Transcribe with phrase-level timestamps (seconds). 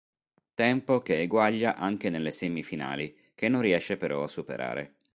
[0.55, 4.95] Tempo che eguaglia anche nelle semifinali, che non riesce però a superare.